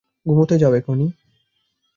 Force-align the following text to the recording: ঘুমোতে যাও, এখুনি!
ঘুমোতে 0.25 0.55
যাও, 0.57 0.73
এখুনি! 0.73 1.07